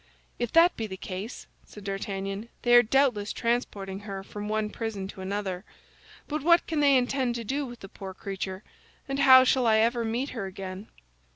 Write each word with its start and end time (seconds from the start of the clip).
"If 0.39 0.51
that 0.53 0.75
be 0.75 0.87
the 0.87 0.97
case," 0.97 1.45
said 1.63 1.83
D'Artagnan, 1.83 2.49
"they 2.63 2.73
are 2.73 2.81
doubtless 2.81 3.31
transporting 3.31 3.99
her 3.99 4.23
from 4.23 4.49
one 4.49 4.71
prison 4.71 5.07
to 5.09 5.21
another. 5.21 5.63
But 6.27 6.41
what 6.41 6.65
can 6.65 6.79
they 6.79 6.97
intend 6.97 7.35
to 7.35 7.43
do 7.43 7.67
with 7.67 7.81
the 7.81 7.87
poor 7.87 8.15
creature, 8.15 8.63
and 9.07 9.19
how 9.19 9.43
shall 9.43 9.67
I 9.67 9.77
ever 9.77 10.03
meet 10.03 10.29
her 10.29 10.47
again?" 10.47 10.87